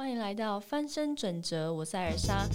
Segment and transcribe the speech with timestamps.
[0.00, 2.48] 欢迎来到翻身准则，我是艾尔莎。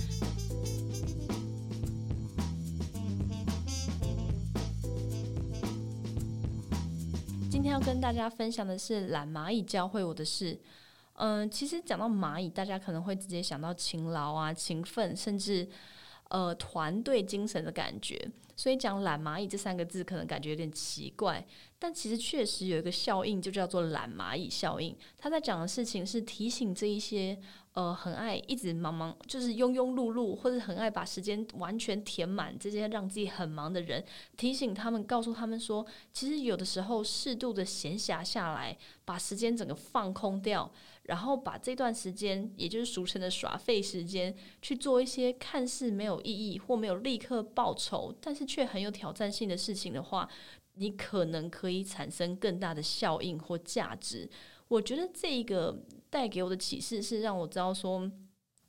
[7.51, 10.59] 今天要跟大家分享的是懒蚂蚁教会我的事。
[11.17, 15.69] 嗯，其实讲到蚂蚁，大家可能会直接想到勤劳啊、勤奋，甚至
[16.29, 18.29] 呃团队精神的感觉。
[18.57, 21.45] 所以讲懒蚂蚁这三个字，可能感觉有点奇怪。
[21.77, 24.95] 但其实确实有一个效应，就叫做懒蚂蚁效应。
[25.17, 27.37] 他在讲的事情是提醒这一些
[27.73, 34.01] 呃很爱一直忙忙，就是庸庸碌碌，或者很爱把时间完全填满这些让自己很忙的人，
[34.37, 40.71] 提醒他们，告诉他们说，其实有的时候适度的闲暇下来，把时间整个放空掉，
[41.05, 50.29] 然后把这段时间，也就是俗称的耍废时间，去做一些看似没有意义或没有立刻报酬，但是却很有挑战性的事情的话。
[50.77, 54.29] 你可能可以产生更大的效应或价值。
[54.67, 58.11] 我觉得这一个带给我的启示是让我知道说，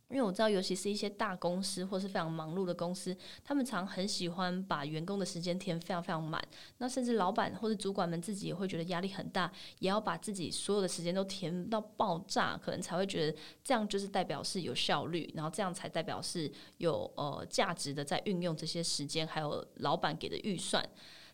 [0.08, 6.40] 因为我知道，尤其是一些大公司或是非常忙碌的公司，他们常很喜欢把员工的时间填非常非常满。
[6.78, 9.50] 那甚至老板或者主管们自己也会觉得压力很大，
[9.80, 20.88] 也要把自己所有的时间都填到爆炸，可能才会觉得这样就是代表是有效率，然后这样才代表是有呃价值的在运用这些时间，还有老板给的预算。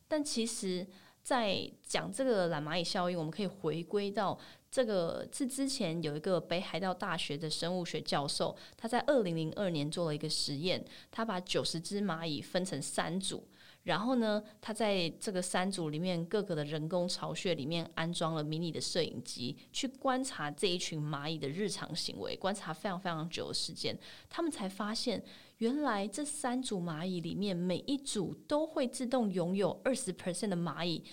[0.08, 0.86] 但其实，
[1.23, 4.39] 在讲这个懒蚂蚁效应，我们可以回归到
[4.70, 13.47] 这个是之前有一个北海道大学的生物学教授，他在二零零二年做了一个实验，他把九十只蚂蚁分成三组。
[13.84, 23.98] 然后呢，他在这个三组里面各个的人工巢穴里面安装了迷你的摄影机，去观察这一群蚂蚁的日常行为，观察非常非常久的时间，
[24.31, 25.20] 他们才发现，
[25.62, 31.04] 原来这三组蚂蚁里面每一组都会自动拥有二十 percent 的蚂蚁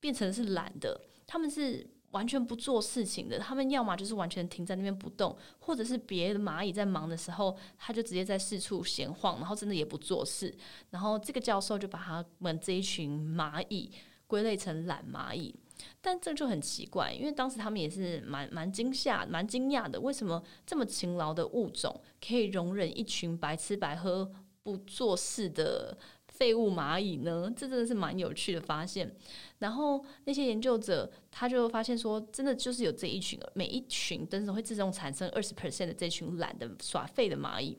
[0.00, 1.88] 变成是懒的，他们是。
[2.12, 10.54] 完全不做事情的，他们要么就是完全停在那边不动，或者是别的蚂蚁在忙的时候，他就直接在四处闲晃，然后真的也不做事。
[10.90, 13.90] 然后这个教授就把他们这一群蚂蚁
[14.26, 15.54] 归类成懒蚂蚁，
[16.00, 24.30] 但这就很奇怪，因为当时他们也是蛮蛮惊吓、蛮惊讶的，为什么这么勤劳的物种可以容忍一群白吃白喝
[24.62, 25.96] 不做事的？
[26.28, 27.52] 废物蚂蚁呢？
[27.54, 29.14] 这真的是蛮有趣的发现。
[29.58, 37.78] 然后那些研究者他就发现说，真的就是有这一群，每一群都是会自动产生二十 percent 的这群懒的耍废的蚂蚁。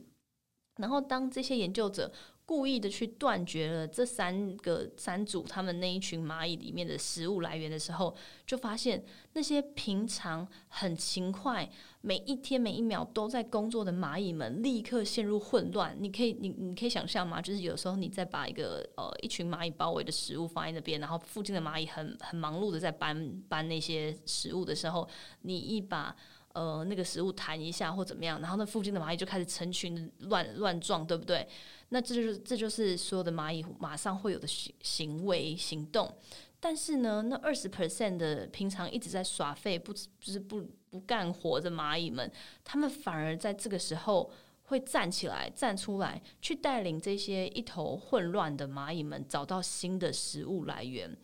[0.76, 2.12] 然后当这些研究者。
[2.46, 8.14] 故意的去断绝了这三个三组他们那一群蚂蚁里面的食物来源的时候，
[8.46, 11.70] 就发现那些平常很勤快、
[12.02, 15.96] 每一天每一秒都在工作的蚂蚁们，立刻陷入混乱。
[15.98, 17.40] 你可以，你你可以想象吗？
[17.40, 25.08] 就是有时候你在把一个呃一群蚂蚁包围的食物放在那边，然后附近的蚂蚁很很忙碌的在搬搬那些食物的时候，
[25.40, 26.14] 你一把。
[26.54, 31.46] 呃，那个食物弹一下或怎么样，然后那附近的蚂蚁就开始成群乱乱撞，对不对？
[31.88, 36.12] 那这就是这就是所有的蚂蚁马上会有的行行为行动。
[36.60, 42.30] 但是呢，那二十 percent 的平常一直在耍废不就是不不干活的蚂蚁们，
[42.64, 44.30] 他们反而在这个时候
[44.62, 51.14] 会站起来站出来，去带领这些一头混乱的蚂蚁们找到新的食物来源。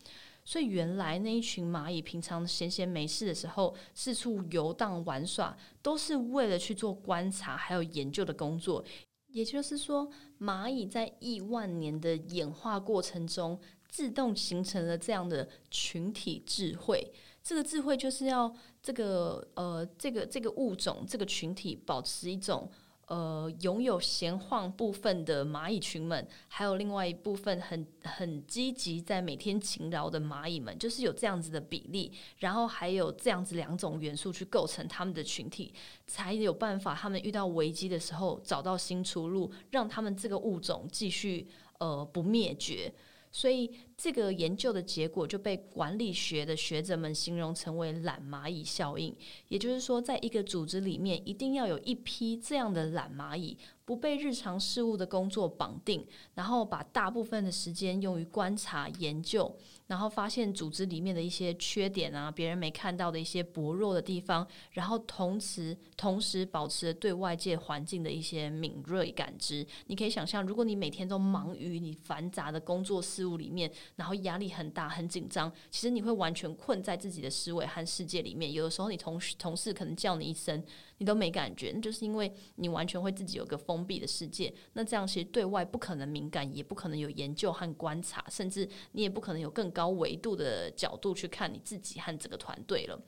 [0.43, 8.83] 所以原来那一群蚂蚁平常闲闲没事的时候四处游荡玩耍，都是为了去做观察还有研究的工作。
[9.27, 17.13] 也就是说，蚂蚁在亿万年的演化过程中，自动形成了这样的群体智慧。
[17.41, 18.53] 这个智慧就是要
[18.83, 22.69] 这个呃，这个这个物种这个群体保持一种。
[23.11, 35.73] 呃，拥有闲晃部分的蚂蚁群们，还有另外一部分很很积极在每天勤劳的蚂蚁们，就是有这样子的比例，然后还有这样子两种元素去构成他们的群体，
[36.07, 42.93] 才有办法他们遇到危机的时候找到新出路，让他们这个物种继续呃不灭绝。
[43.33, 43.69] 所以，
[44.01, 49.15] 这个研究的结果就被管理学的学者们形容成为“懒蚂蚁效应”。
[49.47, 53.55] 也就是说，在一个组织里面，一定要有一批这样的懒蚂蚁。
[53.83, 59.53] 不被日常事务的工作绑定，然后把大部分的时间用于观察研究，
[59.87, 69.65] 然后发现组织里面的一些缺点啊，别人没看到的一些薄弱的地方，然后同时同时保持对外界环境的一些敏锐感知。
[69.87, 78.53] 你可以想象，如果你每天都忙于你繁杂的工作事务里面，然后压力很大、很紧张，其实你会完全困在自己的思维和世界里面。
[78.53, 80.63] 有的时候，你同同事可能叫你一声，
[80.99, 83.81] 你都没感觉，那就是因为你完全会自己有个封。
[83.81, 93.01] 闭的世界，那这样其实对外不可能敏感，也不可能有研究和观察，甚至你也不可能有更高维度的角度去看你自己和整个团队了。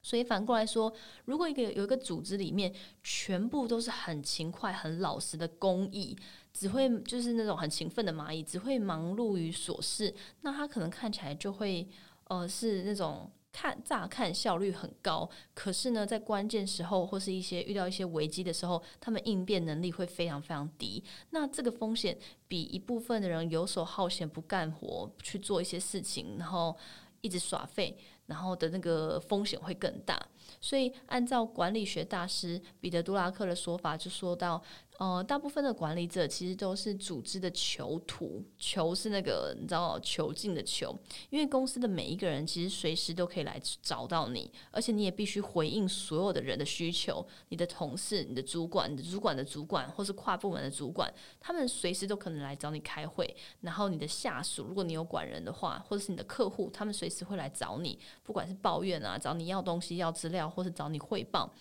[0.00, 0.90] 所以反过来说，
[1.24, 2.72] 如果一个有一个组织里面
[3.02, 6.16] 全部都是很勤快、很老实的工蚁，
[6.52, 11.88] 只会就是那种很勤奋的蚂蚁，只会忙碌于琐事，那他可能看起来就会
[12.24, 21.02] 呃是那种看乍看效率很高，可是呢，在关键时候或是一些遇到一些危机的时候，他们应变能力会非常非常低。
[21.30, 26.76] 那这个风险比一部分的人游手好闲、不干活去做一些事情，然后
[27.20, 27.96] 一直耍废。
[28.28, 30.14] 然后的那个风险会更大，
[30.60, 34.62] 所以按照管理学大师彼得·杜拉克的说法，就说到。
[34.98, 40.92] 呃，大部分的管理者其实都是组织的囚徒，囚是那个你知道囚禁的囚，
[41.30, 51.08] 因为公司的每一个人其实随时都可以来找到你，而且你也必须回应所有的人的需求，你的同事、你的主管、你的主管的主管，或是跨部门的主管，
[51.38, 53.36] 他们随时都可能来找你开会。
[53.60, 61.54] 然后你的下属，如果你有管人的话，或者是你的客户，他们随时会来找你，不管是抱怨啊，找你要东西、要资料，或是找你汇报。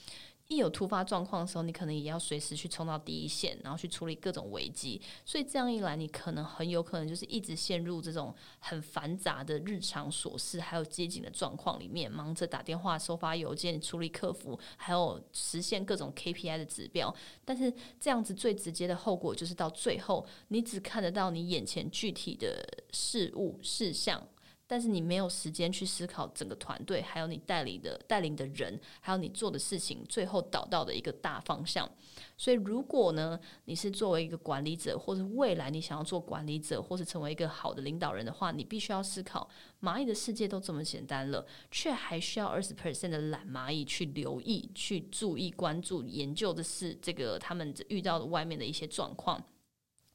[0.47, 5.01] 一有突发状况的时候，你可能也要随时去冲到第一线，然后去处理各种危机。
[5.25, 17.13] 所以这样一来，你可能很有可能就是一直陷入这种很繁杂的日常琐事，还有接警的状况里面，忙着打电话、收发邮件、处理客服，还有实现各种 KPI 的指标。
[17.43, 24.25] 但是这样子最直接的后果就是到最后，你只看得到你眼前具体的事物事项。
[24.67, 31.89] 但是你没有时间去思考整个团队，还有你带领的带领的人，还有你做的事情，最后导到的一个大方向。
[32.35, 39.49] 所以，如果呢，你是作为一个管理者，或者未来你想要做管理者，或是成为一个好的领导人的话，你必须要思考：
[39.81, 49.41] 蚂蚁的世界都这么简单了，却还需要二十 percent 的懒蚂蚁去留意、去注意、关注、研究的是这个他们遇到的外面的一些状况。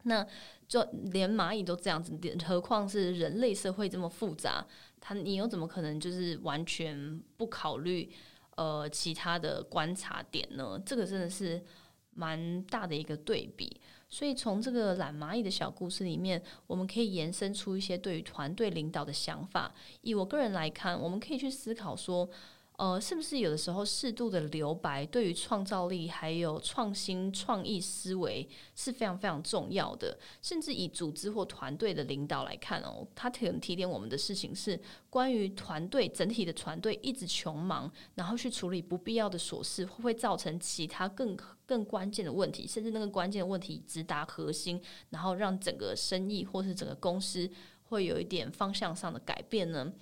[0.05, 0.27] 那
[0.73, 4.67] 就连蚂蚁都这样子，何况是人类社会这么复杂，
[5.03, 8.11] 他你又怎么可能就是完全不考虑
[8.57, 10.81] 呃其他的观察点呢？
[10.87, 11.63] 这个真的是
[12.15, 13.79] 蛮大的一个对比。
[14.09, 19.75] 所以从这个懒蚂蚁的小故事里面，我们可以延伸出一些对于团队领导的想法。
[20.01, 22.31] 以我个人来看，我们可以去思考说。
[22.79, 30.19] 呃，是不是有的时候适度的留白，对于创造力还有创新创意思维是非常非常重要的。
[30.41, 42.67] 甚至以组织或团队的领导来看哦，他可能提点我们的事情是关于团队整体的团队一直穷忙，然后去处理不必要的琐事，会不会造成其他更更关键的问题？
[42.67, 47.49] 甚至那个关键的问题直达核心，然后让整个生意或是整个公司
[47.85, 49.93] 会有一点方向上的改变呢？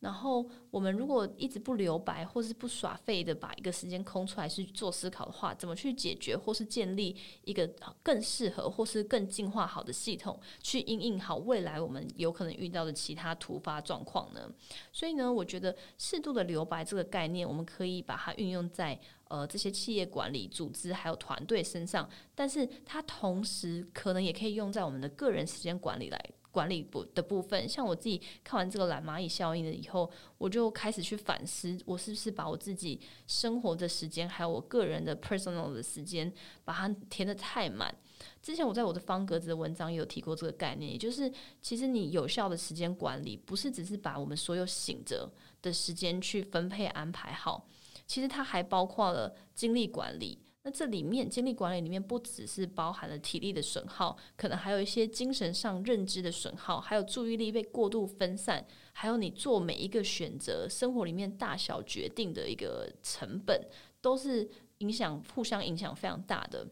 [0.00, 7.14] 然后，我们如果一直不留白，或是不耍废的把一个时间空出来去做思考的话，怎么去解决或是建立
[7.44, 7.70] 一个
[8.02, 14.50] 更适合或是更进化好的系统，去应应好未来我们有可能遇到的其他突发状况呢？
[14.90, 18.98] 所以呢，我觉得适度的留白这个概念，我们可以把它运用在
[19.28, 26.30] 呃这些企业管理、组织还有团队身上，但是它同时可能也可以用在我们的个人时间管理来。
[26.50, 36.32] 管理部的部分，像我自己看完这个懒蚂蚁效应了以后，我就开始去反思，我是不是把我自己生活的时间，还有我个人的 personal 的时间，
[36.64, 37.94] 把它填的太满。
[38.42, 41.32] 之前我在我的方格子的文章有提过这个概念，也就是
[41.62, 45.30] 其实你有效的时间管理，不是只是把我们所有醒着
[45.62, 47.66] 的时间去分配安排好，
[48.06, 50.38] 其实它还包括了精力管理。
[50.62, 63.66] 那这里面精力管理里面不只是包含了体力的损耗，可能还有一些精神上认知的损耗，还有注意力被过度分散，还有你做每一个选择、生活里面大小决定的一个成本，
[64.02, 64.46] 都是
[64.78, 66.66] 影响互相影响非常大的。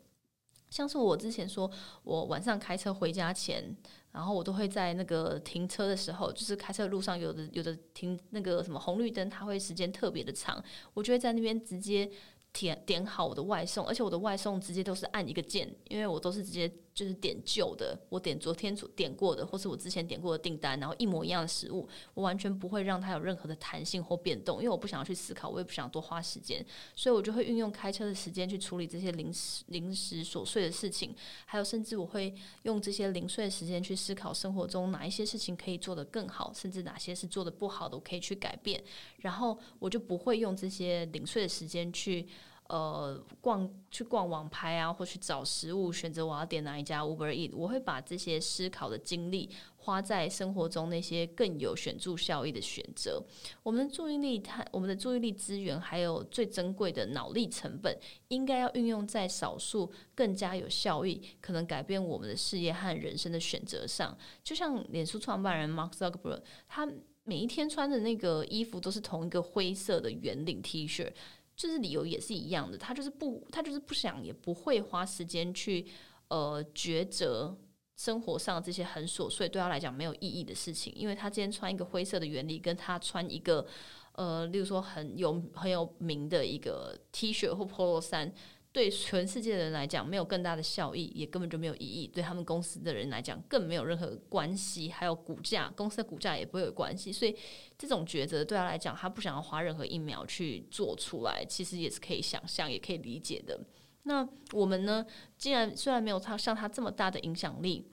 [0.68, 1.70] 像是我之前说，
[2.02, 3.74] 我晚上开车回家前，
[4.12, 12.10] 然后我都会在那个停车的时候，就是开车路上有的有的停那个什么红绿灯，它会时间特别的长，我就会在那边直接。
[12.58, 26.64] 点点好我的外送，而且我的外送直接都是按一个键，因为我都是直接就是点旧的，我点昨天点过的，或是我之前点过的订单，然后一模一样的食物，我完全不会让它有任何的弹性或变动，因为我不想要去思考，我也不想多花时间，
[26.96, 31.14] 所以我就会运用开车的时间去处理这些临时临时琐碎的事情，
[31.46, 38.82] 还有甚至我会用这些零碎的时间去思考生活中哪一些事情可以做得更好，甚至哪些是做的不好的，我可以去改变，
[39.18, 42.26] 然后我就不会用这些零碎的时间去。
[42.68, 53.22] 呃，逛去逛网拍啊，或去找食物，选择我要点哪一家 Uber Eat，我会把这些思考的精力花在生活中那些更有显著效益的选择。
[53.62, 57.98] 我们的注意力，它我们的注意力资源，还有最珍贵的脑力成本，
[58.28, 64.14] 应该要运用在少数更加有效益、可能改变我们的事业和人生的选择上。
[64.44, 66.86] 就像脸书创办人 Mark Zuckerberg，他。
[67.24, 71.12] 每一天穿的那个衣服都是同一个灰色的圆领 T 恤，
[71.58, 75.84] 就是理由也是一样的，他就是不，他就是不想，也不会花时间去
[76.28, 77.58] 呃抉择
[77.96, 83.66] 生活上这些很琐碎对他来讲没有意义的事情，因为他今天穿一个灰色的圆领，跟他穿一个
[84.12, 88.32] 呃，例如说很有很有名的一个 T 恤或 Polo 衫。
[88.78, 92.06] 对全世界的人来讲，没有更大的效益，也根本就没有意义。
[92.06, 94.88] 对他们公司的人来讲，更没有任何关系。
[94.90, 97.12] 还有股价，公司的股价也不会有关系。
[97.12, 97.36] 所以，
[97.76, 103.58] 这种抉择对他来讲，他不想要花任何一秒去做出来，其实也是可以想象，也可以理解的。
[104.04, 105.04] 那我们呢？
[105.36, 107.84] 既然虽然没有他像他这么大的影响力。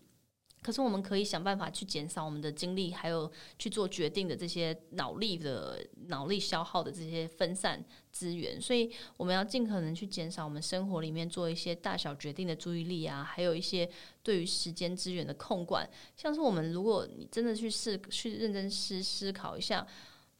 [0.65, 13.87] 可是我们可以想办法去减少我们的精力，还有去做决定的这些脑力的脑力消耗的这些分散资源，所以我们要尽可能去减少我们生活里面做一些大小决定的注意力啊，还有一些
[14.23, 15.87] 对于时间资源的控管。
[16.17, 19.85] 像是我们如果你真的去试去认真思思考一下。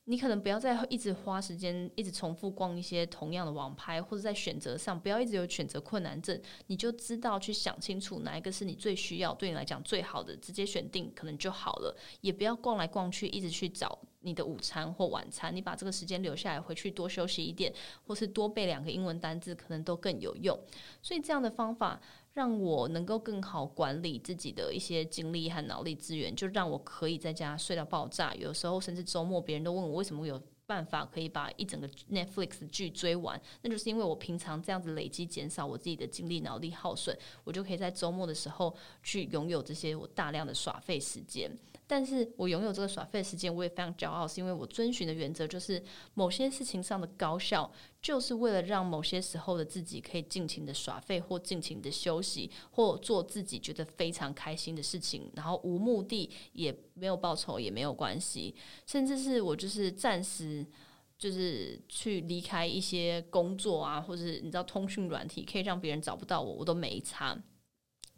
[0.08, 11.98] 你可能不要再一直花时间，一直重复逛一些同样的网拍，或者在选择上不要一直有选择困难症，你就知道去想清楚哪一个是你最需要、对你来讲最好的，直接选定可能就好了。
[12.22, 15.56] 也不要逛来逛去，一直去找你的午餐或晚餐。
[15.56, 17.74] 你把这个时间留下来，回去多休息一点，
[18.06, 20.60] 或是多背两个英文单字，可能都更有用。
[21.02, 22.02] 所以这样的方法。
[22.36, 28.36] 让我能够更好管理自己的一些精力和脑力资源，就让我可以在家睡到爆炸。
[28.36, 41.50] 有时候甚至周末，别人都问我为什么有办法可以把一整个 Netflix 剧追完，那就是因为我平常这样子累积减少我自己的精力脑力耗损，我就可以在周末的时候去拥有这些我大量的耍废时间。
[41.88, 45.82] 但是我拥有这个耍废时间，我也非常骄傲，是因为我遵循的原则就是
[46.16, 58.56] 某些事情上的高效，就是为了让某些时候的自己可以尽情的耍废，或尽情的休息，或做自己觉得非常开心的事情，然后无目的也没有报酬也没有关系，
[58.88, 60.66] 甚至是我就是暂时
[61.18, 67.40] 就是去离开一些工作啊，或者你知道通讯软体可以让别人找不到我，我都没差。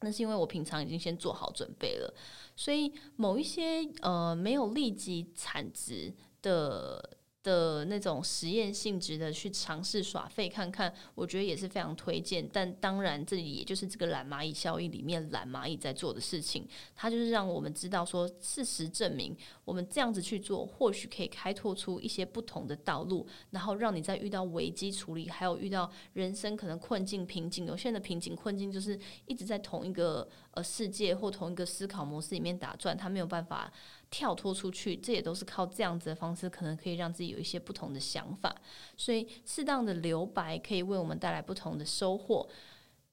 [0.02, 2.14] 那是因为我平常已经先做好准备了，
[2.56, 7.17] 所以某一些呃没有立即产值的。
[7.48, 12.46] 的那种实验性质的去尝试耍废看看，我觉得也是非常推荐。
[12.52, 33.72] 但当然，这里也就是这个懒蚂蚁效应里面懒蚂蚁在做的事情，它就是让我们知道说，事实证明我们这样子去做，或许可以开拓出一些不同的道路，然后让你在遇到危机处理，还有遇到人生可能困境瓶颈，有些人的瓶颈困境就是一直在同一个呃世界或同一个思考模式里面打转，他没有办法。
[34.10, 38.56] 跳脱出去，这也都是靠这样子的方式，可能可以让自己有一些不同的想法。
[38.96, 42.48] 所以，适当的留白可以为我们带来不同的收获。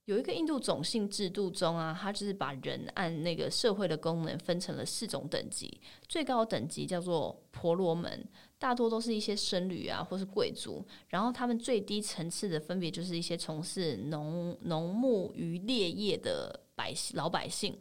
[0.06, 8.22] 有一个印度种姓制度中啊，它就是把人按那个社会的功能分成了四种等级，最高等级叫做婆罗门，
[8.58, 10.86] 大多都是一些僧侣啊，或是贵族。
[11.08, 17.74] 然后他们最低层次的分别就是一些从事农农牧渔猎业的百姓老百姓。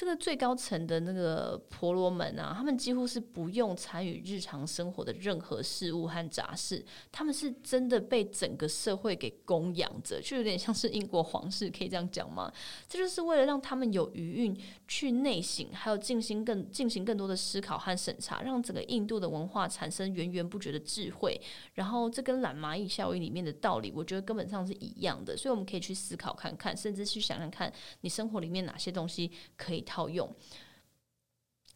[0.00, 12.50] 这个最高层的那个婆罗门啊，他们几乎是不用参与日常生活的任何事物和杂事，他们是真的被整个社会给供养着，就有点像是英国皇室，可以这样讲吗？
[12.88, 21.38] 这就是为了让他们有余韵去内省，还有进行更进行更多的思考和审查，让整个印度的文化产生源源不绝的智慧。
[21.74, 25.36] 然后，这跟懒蚂蚁效应里面的道理，我觉得根本上是一样的。
[25.36, 29.84] 所以，我们可以去思考看看，甚至去想想看你生活里面哪些东西可以。
[29.90, 30.32] 套用。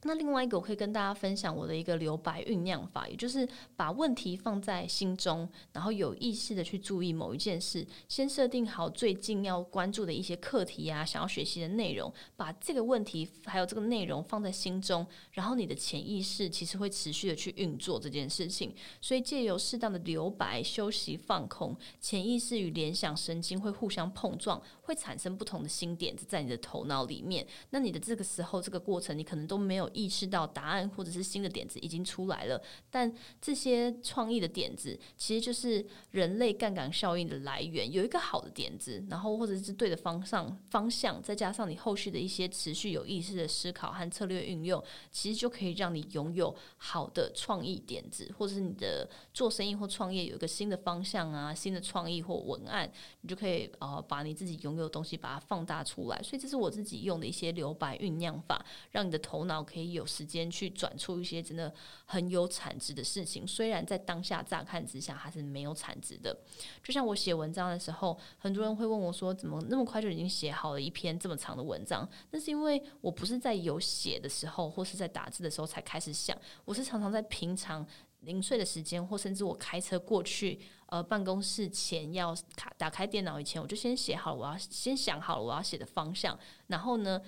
[0.06, 18.74] 那另外一个，我可以跟大家分享我的一个留白酝酿法，也就是把问题放在心中，然后有意识的去注意某一件事，先设定好最近要关注的一些课题啊，想要学习的内容，把这个问题还有这个内容放在心中，然后你的潜意识其实会持续的去运作这件事情。
[19.00, 27.46] 所以借由适当的留白、休息、放空，潜意识与联想神经会互相碰撞，会产生不同的新点子在你的头脑里面。
[27.70, 29.90] 那你的这个时候，这个过程，你可能都没有。
[29.94, 32.60] 意识到答案或者是新的点子已经出来了，
[32.90, 33.10] 但
[33.40, 37.90] 这些创意的点子其实就是人类杠杆效应的来源。
[37.90, 44.82] 有一个好的点子，然后或者是对的方向方向，再加上你后续的一些持续有意识的思考和策略运用，
[45.12, 56.20] 其实就可以让你拥有好的创意点子，或者是你的做生意或创业有一个新的方向啊，新的创意或文案，你就可以呃把你自己拥有的东西把它放大出来。
[56.22, 59.83] 所以这是我自己用的一些留白酝酿法，让你的头脑可以。
[59.84, 61.72] 以有时间去转出一些真的
[62.04, 63.46] 很有产值的事情。
[63.46, 66.36] 虽然在当下乍看之下它是没有产值的，
[66.82, 77.86] 就像我写文章的时候，很多人会问我说：“怎么那么快就已经写好了一篇这么长的文章？”那是因为我不是在有写的时候，或是在打字的时候才开始想，我是常常在平常
[78.20, 80.60] 零碎的时间，或甚至我开车过去。
[80.86, 86.38] 呃，办公室前要卡打开电脑以前，我就先写好了，我要先想好了我要写的方向，
[86.68, 87.20] 然后呢，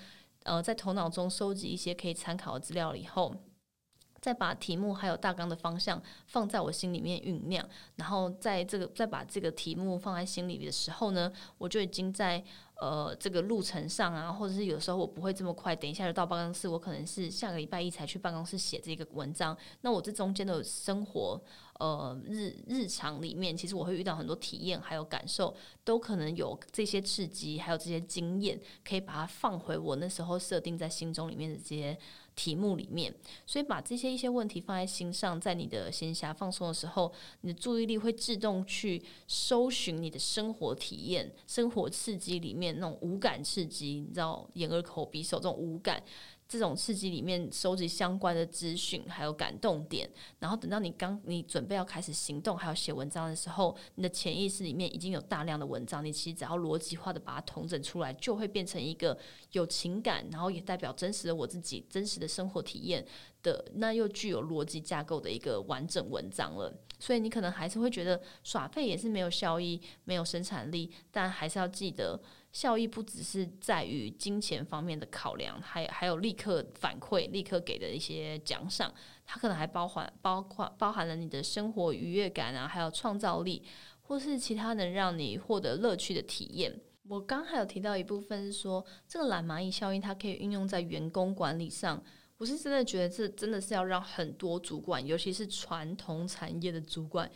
[0.47, 3.35] 呃，在头脑中收集一些可以参考的资料以后，
[4.27, 7.65] 再把题目还有大纲的方向放在我心里面酝酿，
[7.95, 12.43] 然后在这个再把这个题目放在心里的时候呢，我就已经在。
[12.79, 19.57] 呃，这个路程上啊，或者是有时候我不会这么快，等一下就到办公室，我可能是下个礼拜一才去办公室写这个文章。
[19.81, 21.43] 那我这中间的生活，
[21.79, 31.97] 呃，日日常里面，其实我会遇到很多体验，还有感受，都可能有这些刺激，还有这些经验，可以把它放回我那时候设定在心中里面的这些。
[32.37, 33.13] 题目里面，
[33.45, 46.01] 所以把这些一些问题放在心上，在你的闲暇放松的时候，你的注意力会自动去搜寻你的生活体验、生活刺激里面那种无感刺激，你知道，眼耳口鼻手这种无感。
[46.49, 59.19] 这种刺激里面收集相关的资讯，还有感动点，然后等到你刚你准备要开始行动，还有写文章的时候，你的潜意识里面已经有大量的文章，你其实只要逻辑化的把它统整出来，就会变成一个
[59.53, 63.05] 有情感，然后也代表真实的我自己真实的生活体验
[63.43, 66.73] 的，那又具有逻辑架构的一个完整文章了。
[66.99, 72.21] 所以你可能还是会觉得耍废也是没有效益、没有生产力，但还是要记得。
[72.57, 78.91] 效益不只是在于金钱方面的考量，还还有立刻反馈、立刻给的一些奖赏，
[79.27, 83.63] 它可能还包含包括包含了你的生活愉悦感啊，还有创造力，
[84.01, 86.81] 或是其他能让你获得乐趣的体验。
[87.07, 92.03] 我刚还有提到一部分是说，这个懒蚂蚁效应它可以运用在员工管理上。
[92.39, 97.31] 我是真的觉得这真的是要让很多主管，尤其是传统产业的主管。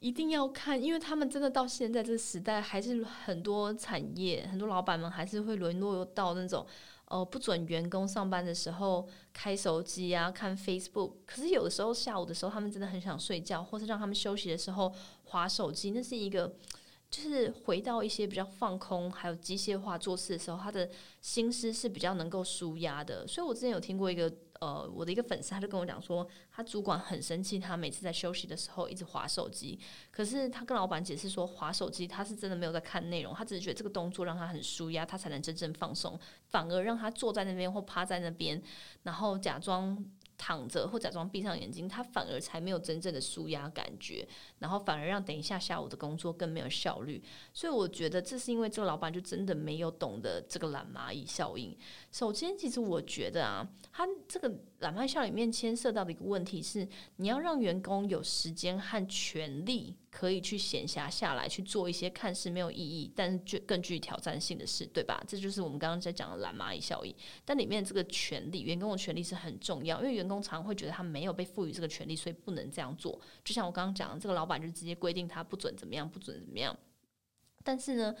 [0.00, 6.66] 一定要看，因为他们真的到现在这个时代，还是很多产业、很多老板们还是会沦落到那种，
[7.06, 11.12] 呃，不准员工上班的时候开手机啊、看 Facebook。
[11.26, 14.92] 可是有的时候下午的时候，他们真的很想睡觉，或是让他们休息的时候
[15.24, 16.54] 划手机，那是一个。
[17.10, 20.86] 就是回到一些比较放空，还有机械化做事的时候，他的
[21.22, 23.26] 心思是比较能够舒压的。
[23.26, 29.78] 所以我之前有听过一个呃，我的一个粉丝，他就跟我讲说，他主管很生气，他每次在休息的时候一直划手机。
[30.10, 36.18] 可是他跟老板解释说，划手机他是真的没有在看内容，他只是觉得这个动作让他很舒压，他才能真正放松。
[36.48, 38.62] 反而让他坐在那边或趴在那边，
[39.02, 40.04] 然后假装。
[40.38, 44.26] 躺着或假装闭上眼睛，他反而才没有真正的舒压感觉，
[44.60, 47.22] 然后反而让等一下下午的工作更没有效率。
[47.52, 51.76] 所以我觉得这是因为这个老板就真的没有懂得这个懒蚂蚁效应。
[52.12, 56.86] 首先，其实我觉得啊，他这个懒蚂蚁效应里面牵涉到的一个问题是，
[57.16, 59.96] 你要让员工有时间和权利。
[60.10, 65.22] 可以去闲暇下来去做一些看似没有意义，但是具更具挑战性的事，对吧？
[65.28, 67.14] 这就是我们刚刚在讲的懒蚂蚁效应。
[67.44, 73.20] 但里面这个权利，员工的权利是很重要，因为员工常会觉得他没有被赋予这个权利，所以不能这样做。
[73.44, 76.76] 就像我刚刚讲的，这个老板就直接规定他不准怎么样，不准怎么样。
[77.62, 78.14] 但是呢？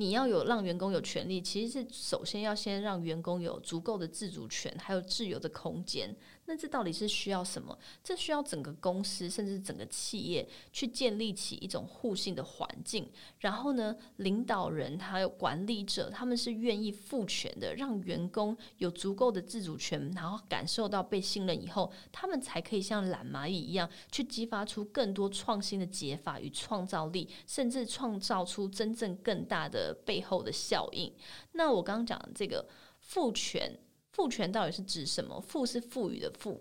[0.00, 6.14] 你要有让员工有权利，其实是首先要先让员工有足够的自主权，还有自由的空间。
[6.48, 7.78] 那这到底是需要什么？
[8.02, 13.08] 这需要整个公司甚至整个企业去建立起一种互信的环境。
[13.40, 29.96] 然后呢，领导人还有管理者，他们是愿意赋权的，让员工有足够的自主权，然后感受到被信任以后，他们才可以像懒蚂蚁一样，去激发出更多创新的解法与创造力，甚至创造出真正更大的。
[30.08, 31.12] 背后的效应。
[31.52, 32.66] 那我刚刚讲的这个
[33.00, 33.78] 赋权，
[34.18, 35.40] 赋权到底是指什么？
[35.40, 36.60] 赋是赋予的赋，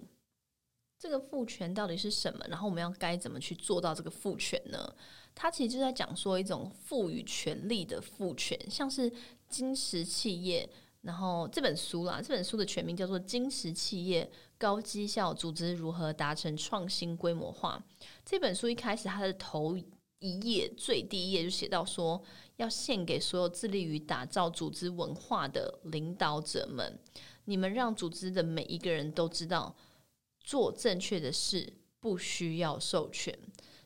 [0.99, 2.45] 这个赋权到底是什么？
[2.47, 4.93] 然后我们要该怎么去做到这个赋权呢？
[5.33, 9.11] 它其实就在讲说一种赋予权力的赋权，像是
[9.49, 10.69] 金石企业。
[11.01, 17.83] 然后这本书啦，这本书的全名叫做《金石企业高绩效组织如何达成创新规模化》。
[18.23, 19.75] 这本书一开始它的头
[20.19, 22.23] 一页最第一页就写到说。
[22.57, 26.99] 要献给所有致力于打造组织文化的领导者们，
[27.47, 29.75] 你们让组织的每一个人都知道，
[30.39, 33.37] 做正确的事不需要授权。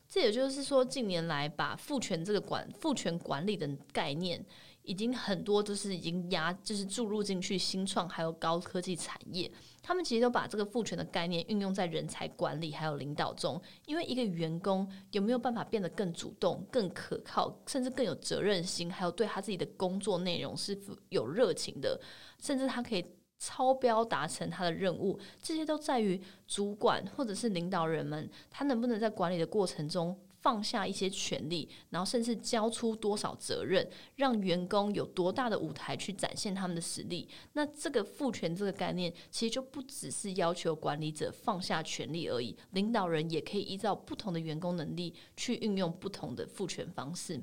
[0.08, 4.44] 这也就是说，近年来把赋权这个管赋权管理的概念。
[4.84, 9.48] 已经很多都是已经压，就是注入进去新创还有高科技产业，
[9.80, 13.62] 他们其实都把这个赋权的概念运用在人才管理还有领导中。
[13.86, 20.76] 因为一个员工有没有办法变得更主动、更可靠，甚至更有责任心，还有对他自己的工作内容是
[21.10, 22.00] 有热情的，
[22.42, 23.06] 甚至他可以
[23.44, 30.16] 超标达成他的任务，这些都在于主管或者是领导人们，他能不能在管理的过程中。
[30.42, 37.28] 放下一些权利，然后甚至交出多少责任，让员工有多大的舞台去展现他们的实力。
[37.52, 47.40] 那这个赋权这个概念，其实就不只是要求管理者放下权利而已，领导人也可以依照不同的员工能力去运用不同的赋权方式。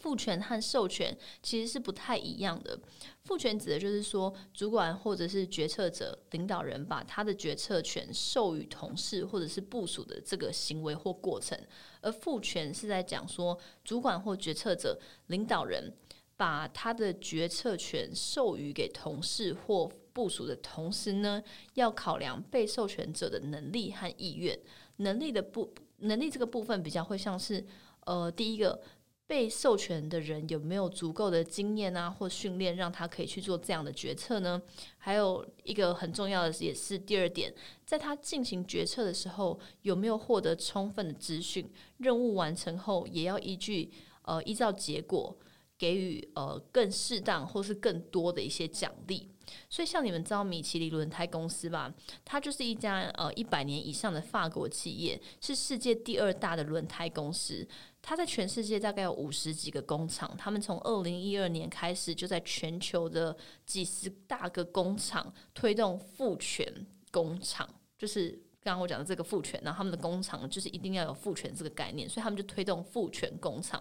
[0.00, 2.78] 赋权和授权其实是不太一样的。
[3.24, 11.56] 赋权指的就是说，主管或者是决策者、领导人把他的决策权授予同事或者是部署的这个行为或过程；
[12.00, 15.92] 而赋权是在讲说，主管或决策者、领导人
[16.36, 21.42] 把他的决策权授予给同事或部署的同时呢，
[21.74, 24.58] 要考量被授权者的能力和意愿。
[24.96, 27.64] 能力的部能力这个部分比较会像是，
[28.06, 28.82] 呃，第一个。
[29.26, 34.60] 被授权的人有没有足够的经验啊，或训练，让他可以去做这样的决策呢？
[34.98, 37.54] 还有一个很重要的，也是第二点，
[37.86, 41.72] 在他进行决策的时候，有没有获得充分的资讯？
[41.96, 43.90] 任务完成后，也要依据
[44.22, 45.34] 呃依照结果
[45.78, 49.30] 给予呃更适当或是更多的一些奖励。
[49.68, 51.92] 所以，像你们知道米其林轮胎公司吧？
[52.24, 57.66] 它就是一家呃一百年以上的法国企业，是世界第二大的轮胎公司。
[58.04, 63.34] 它在全世界大概有五十几个工厂，他们从二零一二年开始就在全球的
[63.64, 66.66] 几十大个工厂推动赋权
[67.12, 73.80] 工厂，就是刚刚我讲的这个赋权，然后他们的工厂就是一定要有赋权这个概念，所以他们就推动赋权工厂。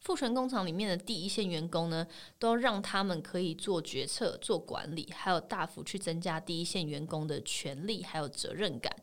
[0.00, 2.06] 赋权工厂里面的第一线员工呢，
[2.38, 8.96] 都让他们可以做决策、做管理，还有大幅去增加第一线员工的权利还有责任感，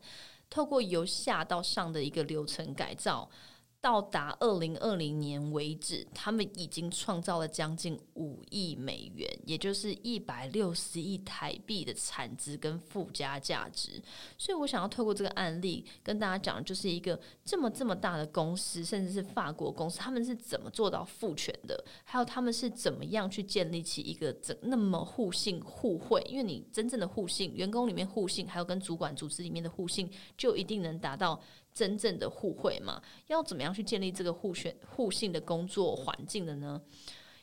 [0.50, 3.30] 透过由下到上的一个流程改造。
[3.86, 14.02] 到达二零二零年为止，他们已经创造了将近五亿美元，也就是一百六十亿台币的产值跟附加价值。
[14.36, 21.84] 所以我想要透过这个案例跟大家讲，就是一个这么这么大的公司，甚至是法国公司，他们是怎么做到赋权的？
[22.02, 26.20] 还有他们是怎么样去建立起一个怎那么互信互惠？
[26.28, 31.40] 因为你真正的互信，员工里面互信，还有跟主管组织里面的互信，就一定能达到。
[31.76, 36.80] 真正的互惠嘛，要怎么样去建立这个互选互信的工作环境的呢？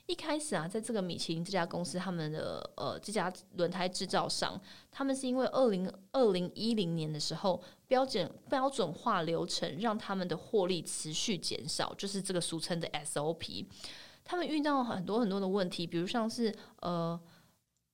[0.07, 4.59] 一开始啊，在这个米其林这家公司，他们的呃这家轮胎制造商，
[4.91, 13.67] 他们是因为二零二零一零年的时候标准标准化流程，让他们的获利持续减少，就是这个俗称的 SOP。
[14.25, 17.17] 他们遇到很多很多的问题，比如像是呃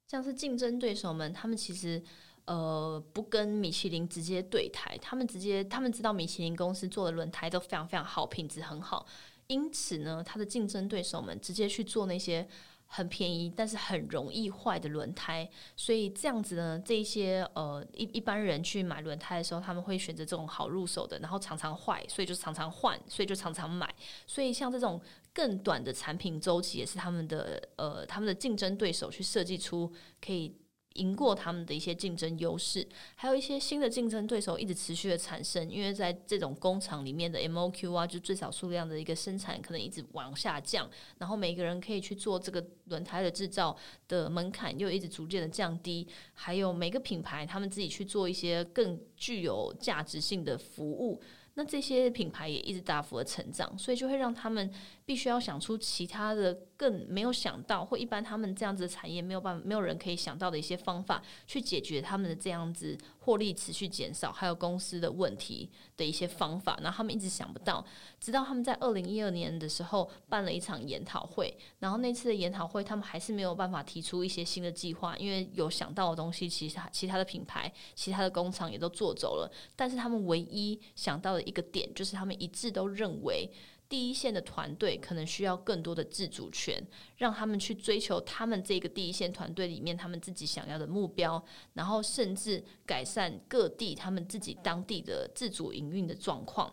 [0.08, 2.02] 像是竞争对手们，他们其实。
[2.50, 9.06] 呃，不跟米其林直接对台，他们直接他们知道米其林公司做的轮胎都非常非常好，品质很好，
[9.46, 12.48] 因此呢，他的竞争对手们直接去做那些
[12.88, 23.94] 很便宜但是很容易坏的轮胎，所以这样子呢，这一些呃一一般人去买轮胎的时候，他们会选择这种好入手的，然后常常坏，所以就常常换，所以就常常买，
[24.26, 25.00] 所以像这种
[25.36, 30.56] 更短的产品周期，也是他们的呃他们的竞争对手去设计出可以。
[31.00, 43.76] 赢过他们的一些竞争优势，还有一些新的竞争对手一直持续的产生，因为在这种工厂里面的 MOQ 啊，就最少数量的一个生产可能一直往下降，然后每个人可以去做这个轮胎的制造
[44.08, 51.22] 的门槛又一直逐渐的降低，还有每个品牌他们自己去做一些更具有价值性的服务。
[51.56, 54.72] 那这些品牌也一直大幅的成长，所以就会让他们
[55.06, 66.80] 必须要想出其他的更没有想到，或一般他们这样子的产业没有办法，没有人可以想到的一些方法，去解决他们的这样子获利持续减少，还有公司的问题的一些方法。
[66.82, 67.86] 然后他们一直想不到，
[68.18, 81.44] 直到他们在二零一二年的时候办了一场研讨会，然后那次的研讨会，他们还是没有办法提出一些新的计划，因为有想到的东西，其他其他的品牌、其他的工厂也都做走了，但是他们唯一想到的。
[81.50, 83.50] 一个点就是，他们一致都认为，
[83.90, 86.82] 第一线的团队可能需要更多的自主权，
[87.18, 96.72] 让他们去追求他们这个第一线团队里面他们自己想要的目标，然后甚至改善各地他们自己当地的自主营运的状况。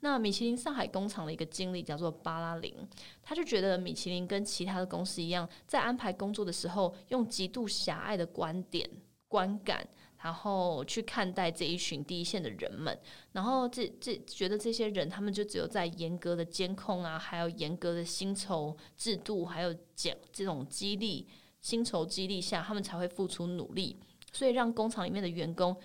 [0.00, 2.74] 那米其林上海工厂的一个经理叫做巴拉林，
[3.22, 8.90] 他就觉得米其林跟其他的公司一样，在安排工作的时候，用极度狭隘的观点
[9.28, 9.88] 观感。
[10.22, 12.98] 然后去看待这一群第一线的人们，
[13.32, 21.26] 然后这这觉得这些人他们就只有在严格的监控啊，还有严格的薪酬制度，还有奖这种激励
[21.60, 23.98] 薪酬激励下，他们才会付出努力，
[24.32, 25.76] 所以让工厂里面的员工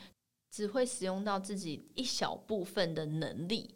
[0.49, 3.75] 只会使用到自己一小部分的能力。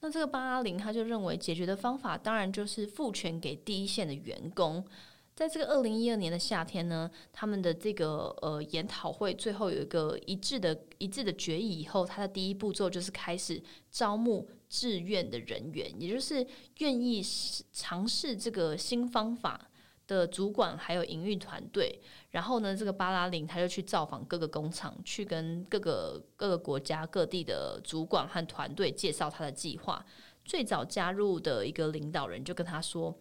[0.00, 4.84] 那这个八零他就认为解决的方法当然就是赋权给第一线的员工。
[5.34, 16.46] 在这个二零一二年的夏天呢，他们的这个呃研讨会最后有一个一致的一致的决议以后，他的第一步骤就是开始招募志愿的人员，也就是
[16.78, 17.24] 愿意
[17.72, 19.70] 尝试这个新方法
[20.06, 22.00] 的主管还有营运团队。
[22.30, 30.04] 然后呢，这个巴拉林他就去造访各个工厂，去跟各个各个国家各地的主管和团队介绍他的计划。
[30.44, 33.18] 最早加入的一个领导人就跟他说。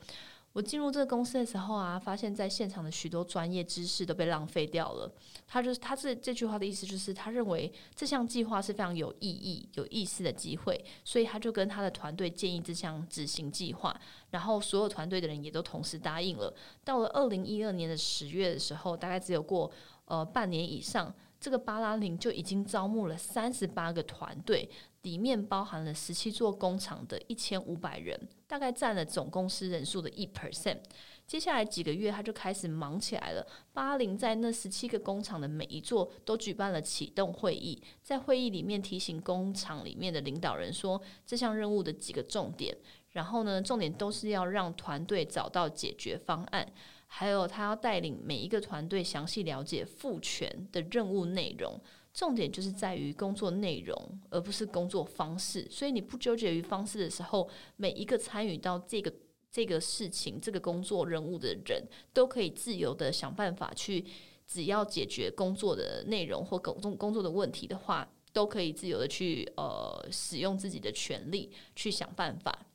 [0.53, 5.09] 我进入这个公司的时候啊，发现在现场的许多专业知识都被浪费掉了。
[5.47, 13.97] 他就是他这这句话的意思，就是他认为这项计划是非常有意义、有意思的机会，所以他就跟他的团队建议这项执行计划。
[14.31, 16.53] 然后所有团队的人也都同时答应了。
[16.83, 19.71] 到了二零一二年的十月的时候，大概只有过
[20.05, 24.69] 呃半年以上，这个巴拉林就已经招募了三十八个团队。
[25.01, 30.77] 里面包含了十七座工厂的一千五百人，大概占了总公司人数的一 percent。
[31.25, 33.47] 接下来几个月，他就开始忙起来了。
[33.71, 42.75] 巴林在那十七个工厂的每一座都举办了启动会议，在会议里面提醒工厂里面的领导人说这项任务的几个重点，
[43.11, 46.67] 然后呢，重点都是要让团队找到解决方案，
[47.07, 51.79] 还有他要带领每一个团队详细了解赋权的任务内容。
[52.13, 55.67] 重点就是在于工作内容，而不是工作方式。
[55.71, 59.13] 所以你不纠结于方式的时候，每一个参与到这个
[59.49, 64.05] 这个事情、这个工作任务的人都可以自由的想办法去，
[64.45, 72.65] 只要解决工作的内容或工作工作的问题的话，都可以自由的去呃使用自己的权利去想办法。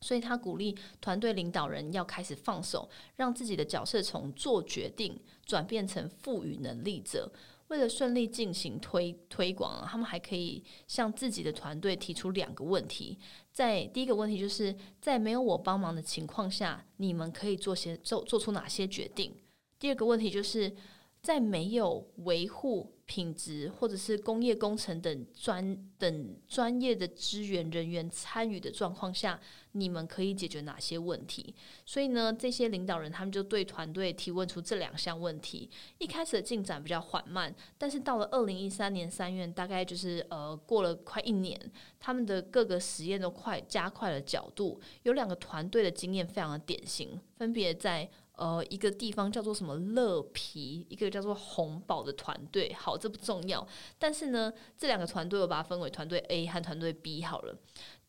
[0.00, 7.30] 所以他鼓励团队领导人要开始放手，让自己的角色从做决定转变成赋予能力者。
[7.68, 13.18] 为了顺利进行推推广，他们还可以向自己的团队提出两个问题。
[13.52, 19.34] 在第一个问题，就是在没有我帮忙的情况下，你们可以做些做做出哪些决定？
[19.78, 20.74] 第二个问题，就是
[21.22, 22.93] 在没有维护。
[23.06, 29.38] 品质或者是工业工程等专等专业的支援人员参与的状况下，
[29.72, 31.54] 你们可以解决哪些问题？
[31.84, 35.68] 所以呢，这些领导人他们就对团队提问出这两项问题。
[35.98, 41.60] 一开始的进展比较缓慢，但是到了二零一三年三月，大概就是呃过了快一年，
[42.00, 44.80] 他们的各个实验都快加快了角度。
[45.02, 48.08] 有两个团队的经验非常的典型，分别在。
[48.36, 52.72] 呃，一个地方叫做什么乐皮，一个叫做红宝的团队。
[52.72, 53.66] 好，这不重要。
[53.98, 57.56] 但是呢，这两个团队我把它分为团队 A 和团队 B 好了。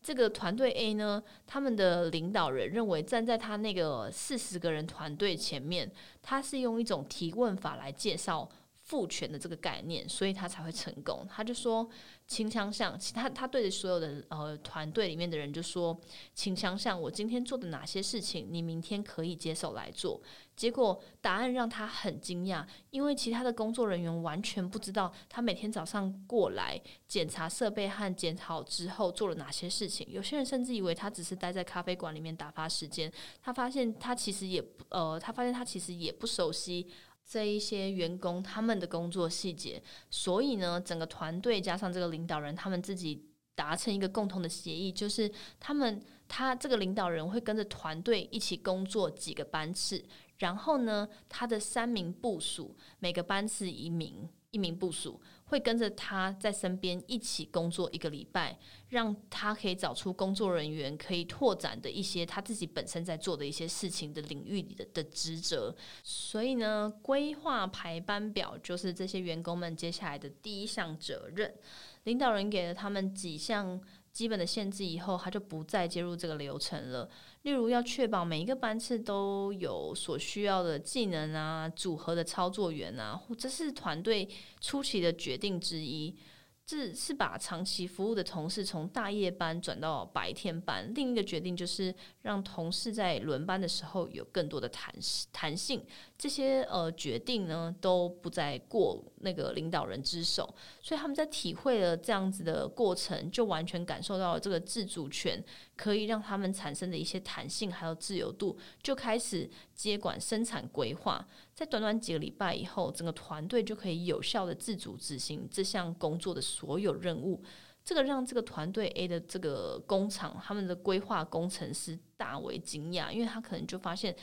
[0.02, 5.90] 这个团队 A 呢，他们的领导人认为站在他那个四十个人团队前面，
[6.22, 8.48] 他是用一种提问法来介绍。
[8.86, 11.26] 赋权的这个概念，所以他才会成功。
[11.28, 11.88] 他就说，
[12.28, 16.00] 请想想，其他他对着所有的呃团队里面的人就说，
[16.34, 20.22] 请想想我今天做的哪些事情，你明天可以接手来做。
[20.54, 30.06] 结果答案让他很惊讶，因为其他的工作人员完全不知道他每天早上过来检查设备和检查之后做了哪些事情。
[30.08, 33.12] 有些人甚至以为他只是待在咖啡馆里面打发时间。
[33.42, 36.86] 他发现他其实也呃，他发现他其实也不熟悉。
[37.28, 50.04] 这一些员工他们的工作细节，所以呢，整个团队加上这个领导人，他们自己达成一个共同的协议，就是他们他这个领导人会跟着团队一起工作几个班次，
[50.38, 54.28] 然后呢，他的三名部署每个班次一名。
[54.56, 55.20] 一名部署。
[55.48, 65.72] 会跟着他在身边一起工作一个礼拜，让他可以找出工作人员可以拓展的一些他自己本身在做的一些事情的领域里的的职责。
[66.02, 71.54] 所以呢，规划排班表就是这些员工们接下来的第一项责任。
[72.02, 73.80] 领导人给了他们几项
[74.16, 77.06] 基本的限制以后，他就不再介入这个流程了。
[77.42, 84.26] 例如，要确保每一个班次都有所需要的技能啊，组合的操作员啊，或者是团队
[84.58, 86.16] 初期的决定之一。
[86.64, 90.90] 这是把长期服务的同事从大夜班转到白天班。
[90.96, 94.92] 另一个决定就是让同事在轮班的时候有更多的弹
[95.30, 95.84] 弹性。
[96.18, 105.42] 这些呃决定呢都不再过那个领导人之手，所以他们在体会了这样子的过程，就完全感受到了这个自主权
[105.76, 111.26] 可以让他们产生的一些弹性还有自由度，就开始接管生产规划。
[111.54, 117.42] 在短短几个礼拜以后，整个团队就可以有效的自主执行这项工作的所有任务。
[117.84, 124.16] 这个让这个团队 A 的这个工厂，他们的规划工程师大为惊讶，因为他可能就发现，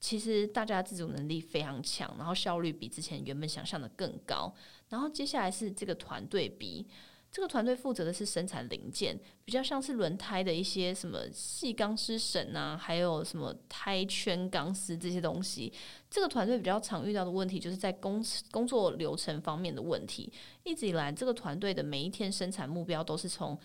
[0.00, 4.54] 其实大家自主能力非常强，然后效率比之前原本想象的更高。
[4.88, 6.86] 然后接下来是这个团队 B，
[7.32, 15.72] 这个团队负责的是生产零件，比较像是轮胎的一些什么细钢丝绳啊，还有什么胎圈钢丝这些东西。
[16.08, 20.32] 这个团队比较常遇到的问题，就是在工工作流程方面的问题。
[20.64, 23.58] 一直以来，这个团队的每一天生产目标都是从。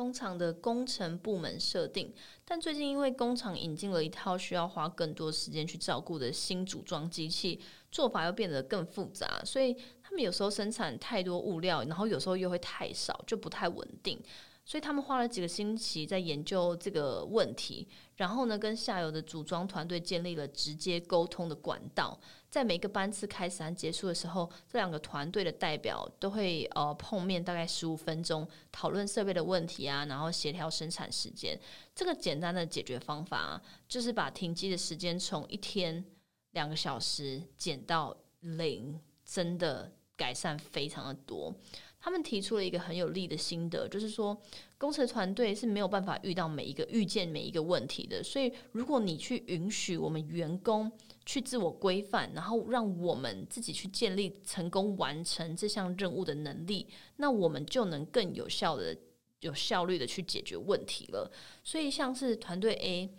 [0.00, 2.10] 工厂的工程部门设定，
[2.46, 7.60] 但最近因为工厂引进了一套需要花更多时间去照顾的新组装机器，
[7.92, 14.18] 做法又变得更复杂，所以他们有时候生产太多物料，然后有时候又会太少，就不太稳定。
[14.64, 17.86] 所以他们花了几个星期在研究这个问题，
[18.16, 22.18] 然后呢，跟下游的组装团队建立了直接沟通的管道。
[22.50, 31.58] 在每个班次开始和结束的时候，这两个团队的代表都会呃碰面，大概十五分钟，讨论设备的问题啊，然后协调生产时间。
[31.94, 36.04] 这个简单的解决方法啊，就是把停机的时间从一天
[36.50, 41.54] 两个小时减到零，真的改善非常的多。
[42.02, 44.36] 他们提出了一个很有利的心得，就是说，
[44.78, 48.24] 工程团队是没有办法遇到每一个遇见每一个问题的。
[48.24, 50.90] 所以，如果你去允许我们员工
[51.30, 56.88] 去自我规范，然后让我们自己去建立成功完成这项任务的能力，
[57.18, 58.96] 那我们就能更有效的、
[59.38, 61.30] 有效率的去解决问题了。
[61.62, 63.14] 所以，像是团队 A。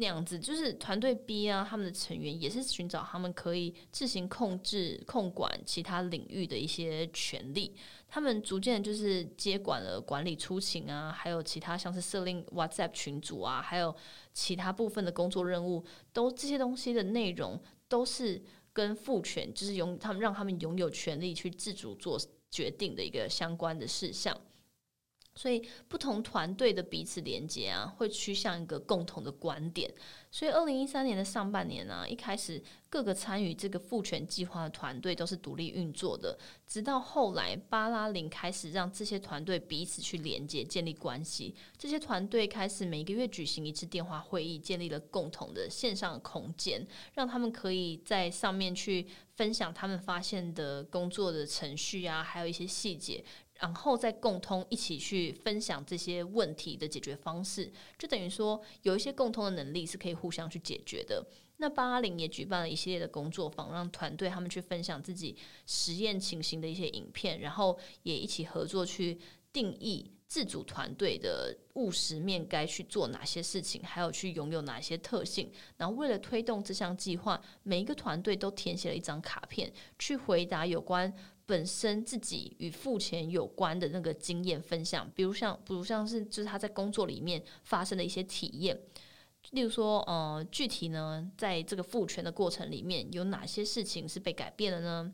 [0.00, 7.74] 那样子就是团队 B 啊，他们的成员也是寻找他们可以自行控制、控管其他领域的一些权利。
[8.08, 13.94] 他们逐渐就是接管了管理出勤啊，还有其他像是设立 WhatsApp 群组啊，还有
[14.32, 18.40] 其他部分的工作任务，都这些东西的内容都是
[18.72, 22.16] 跟赋权，就是拥他们让他们拥有权利去自主做
[22.50, 24.40] 决定的一个相关的事项。
[25.38, 29.88] 所以，不同团队的彼此连接啊，会趋向一个共同的观点。
[30.32, 36.36] 所以，二零一三年的上半年呢，一开始各个参与这个赋权计划的团队都是独立运作的。
[36.66, 41.54] 直到后来，巴拉林开始让这些团队彼此去连接、建立关系。
[41.78, 53.24] 这些团队开始每个月举行一次电话会议，建立了共同的线上空间，让他们可以在上面去分享他们发现的工作的程序啊，还有一些细节。
[53.58, 61.26] 然后再共通一起去分享这些问题的解决方式，就等于说有一些共通的能力是可以互相去解决的。
[61.60, 69.18] 那八零也举办了一系列的工作坊，让团队他们去分享自己实验情形的一些影片，然后也一起合作去
[69.52, 75.50] 定义自主团队的务实面该去做哪些事情，还有去拥有哪些特性。
[75.76, 81.12] 然后为了推动这项计划，每一个团队都填写了一张卡片，去回答有关。
[81.48, 88.78] 本身自己与付钱有关的那个经验分享，比如像，比如像是就是他在工作里面发生的一些体验，
[89.52, 95.10] 例如说，呃，具体呢，在这个付权的过程里面有哪些事情是被改变了呢？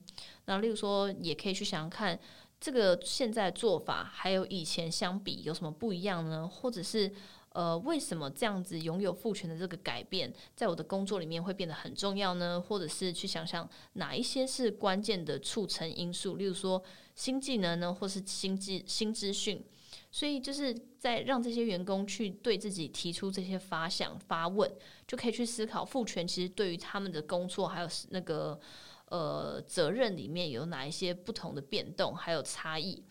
[0.47, 2.19] 那，例如说，也可以去想想看，
[2.59, 6.49] 这个现在做法还有以前相比有什么不一样呢？
[6.49, 7.13] 或者是。
[7.55, 12.61] 呃，为什么这样子拥有赋权的这个改变，在我的工作里面会变得很重要呢？
[12.61, 16.83] 或者是去想想哪一些是关键的促成因素，例如说
[17.15, 19.65] 新技能呢，或是新技新资讯。
[20.11, 24.69] 所以就是在让这些员工去对自己提出这些发想、发问，
[25.07, 28.59] 就可以去思考赋权其实对于他们的工作还有那个
[29.07, 33.03] 呃责任里面有哪一些不同的变动，还有差异。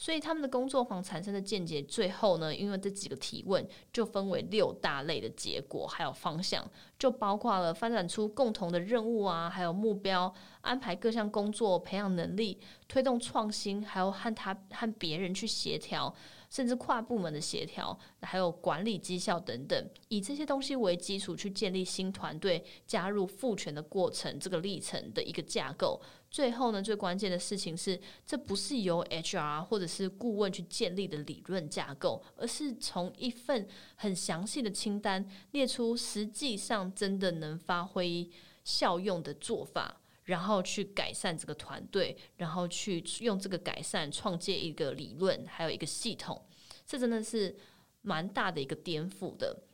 [0.00, 6.66] 所以他们的工作坊产生的见解，最后呢，因为这几个提问就分为六大类的结果，还有方向，
[6.98, 12.58] 就包括了发展出共同的任务啊，还有目标，安排各项工作，培养能力，
[12.88, 16.14] 推动创新，还有和他和别人去协调。
[16.48, 26.02] 甚至跨部门的协调，还有管理绩效等等，以这些东西为基础去建立新团队加入赋权的过程这个历程的一个架构。
[26.30, 33.66] 最后呢，最关键的事情是，这不是由 HR 或者是顾问去建立的理论架构，而是从一份
[33.96, 38.30] 很详细的清单列出实际上真的能发挥
[38.64, 39.96] 效用的做法。
[40.24, 46.40] 然后去改善这个团队，然后去用这个改善创建一个理论，还有一个系统，
[46.86, 47.56] 这真的是
[48.02, 49.64] 蛮大的一个颠覆的。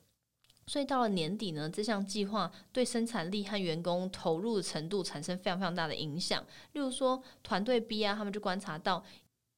[0.67, 6.45] 所以到了年底呢，这项计划对生产力和员工投入的程度产生非常非常大的影响。
[6.73, 9.05] 例如说，团队 B 啊，他们就观察到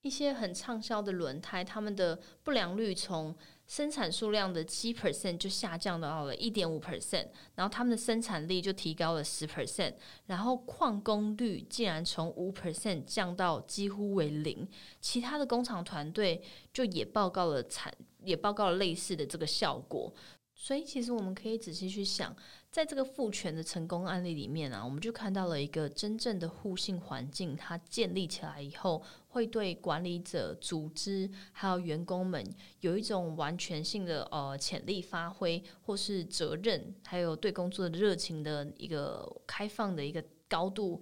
[0.03, 3.35] 一些很畅销的轮胎，他们的不良率从
[3.67, 9.95] 生产数量的七 percent 就下降到了一点五 percent，然后他们的生产力就提高了十 percent，
[10.27, 14.69] 然后矿工率竟然从五 percent 降到几乎为零。
[15.01, 16.43] 其他的工厂团队
[16.73, 17.93] 就也报告了产，
[18.25, 20.13] 也报告了类似的这个效果。
[20.61, 22.35] 所以其实我们可以仔细去想，
[22.69, 32.45] 在这个赋权的成功案例里面啊，我们就看到了一个真正的互信环境，它建立起来以后，会对管理者、组织还有员工们
[32.81, 41.01] 有一种完全性的呃潜力发挥，或是责任，还有对工作的热情的一个开放的一个高度。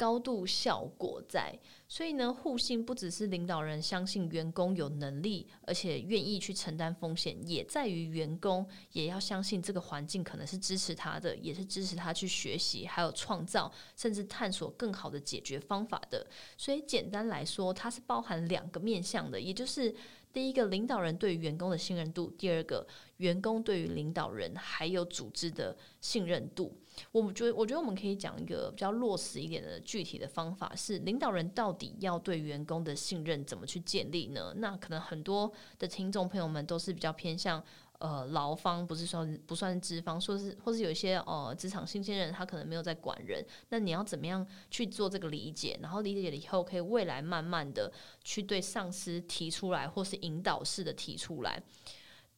[0.00, 1.54] 高度效果在，
[1.86, 16.26] 所以呢，互信不只是领导人相信员工有能力，而且愿意去承担风险，也在于员工也要相信这个环境可能是支持他的，也是支持他去学习，还有创造，甚至探索更好的解决方法的。
[16.56, 19.94] 所以简单来说，它是包含两个面向的，也就是
[20.32, 22.86] 第一个，领导人对于员工的信任度；第二个，
[23.18, 26.74] 员工对于领导人还有组织的信任度。
[27.12, 34.52] 我们觉得，我觉得我们可以讲一个比较落实一点的具体的方法，是领导人到底要对员工的信任怎么去建立呢？
[34.56, 37.62] 那可能很多的听众朋友们都是比较偏向
[37.98, 43.44] 呃劳方，不是说不算是资方，说是或是有一些呃职场新鲜人，他可能没有在管人。
[43.68, 45.78] 那你要怎么样去做这个理解？
[45.82, 47.92] 然后理解了以后，可以未来慢慢的
[48.24, 51.62] 去对上司提出来，或是引导式的提出来。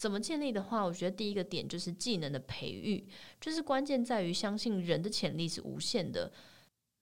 [0.02, 3.06] 怎么建立的话，我觉得第一个点就是技能的培育，
[3.40, 6.32] 就是关键在于相信人的潜力是无限的，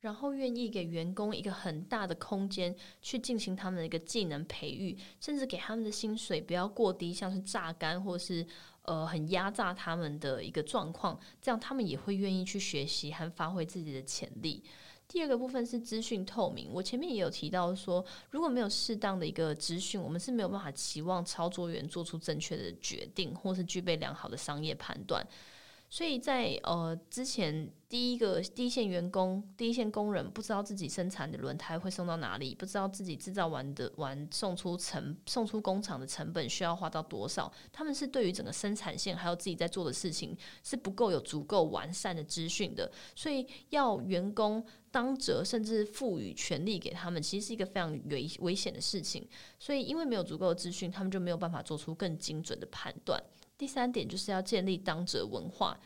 [0.01, 8.47] 然后愿意给员工一个很大的空间去进行他们的一个技能培育，甚至给他们的薪水不要过低，像是榨干或是
[8.83, 14.63] 呃很压榨他们的一个状况，这样他们也会愿意去学习和发挥自己的潜力。
[15.11, 16.71] 第二个部分是资讯透明。
[16.73, 25.27] 我前面也有提到说，如果没有适当的一个资讯，我们是没有办法期望操作员做出正确的决定，或是具备良好的商业判断。
[25.91, 49.29] 所以在呃之前，第一个第一线员工、第一线工人不知道自己生产的轮胎会送到哪里，不知道自己制造完的完送出成送出工厂的成本需要花到多少，他们是对于整个生产线还有自己在做的事情是不够有足够完善的资讯的，所以要员工当责甚至赋予权利给他们，其实是一个非常危危险的事情。
[49.59, 53.21] 所以因为没有足够的资讯，他们就没有办法做出更精准的判断。
[53.61, 55.79] 第三点就是要建立当责文化。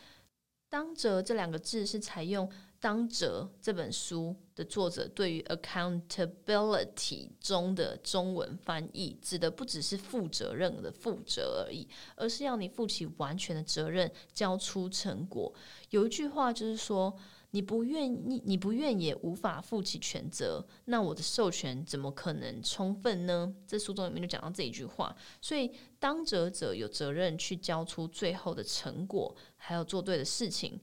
[0.68, 2.48] 当责这两个字是采用
[2.78, 15.52] 《当责》这本书的作者对于 accountability 中的中文翻译，指的不只是负责任的负责而已，而是要你负起完全的责任，交出成果。
[15.90, 17.12] 有一句话就是说。
[17.54, 23.54] 你不愿你你不愿也无法负起全责，那我的授权怎么可能充分呢？
[23.64, 30.80] 这书中里面就讲到这一句话，所以当责者有责任去交出最后的成果，还要做对的事情。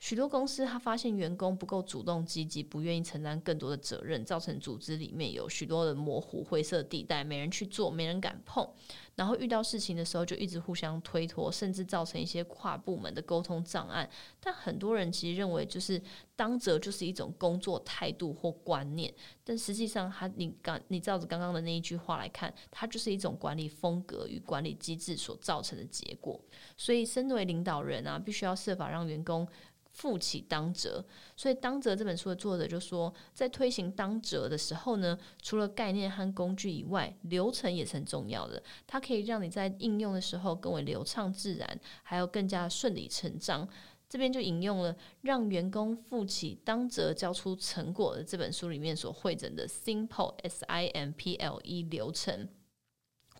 [0.00, 8.68] 许多公司他发现员工不够主动积极，不愿意承担更多的责任，造成组织里面有许多的模糊灰色地带，没人去做，没人敢碰。
[9.14, 14.08] 然后遇到事情的时候就一直互相推脱，甚至造成一些跨部门的沟通障碍。
[14.40, 16.00] 但很多人其实认为，就是
[16.34, 19.12] 当责就是一种工作态度或观念，
[19.44, 26.40] 但实际上，他你刚你照着刚刚的那一句话来看，它就是一种管理风格与管理机制所造成的结果。
[26.76, 29.46] 所以，身为领导人啊，必须要设法让员工。
[29.92, 31.04] 负起当责，
[31.36, 38.62] 所以《当责》这本书的作者就说，在推行当责的时候呢，除了概念和工具以外，流程也是很重要的。
[38.86, 43.68] 它可以让你在应用的时候更为流畅自然，还有更加顺理成章。
[44.08, 52.48] 这边就引用了让员工负起当责、交出成果的这本书里面所汇整的 Simple S I M P L E 流程。